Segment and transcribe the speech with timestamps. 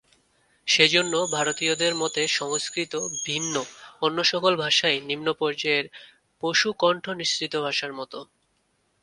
[0.67, 2.93] সেজন্য ভারতীয়দের মতে সংস্কৃত
[3.25, 3.55] ভিন্ন
[4.01, 5.85] অন্য সকল ভাষাই নিম্নপর্যায়ের
[6.43, 8.13] পশুকণ্ঠ-নিঃসৃত ভাষার মত।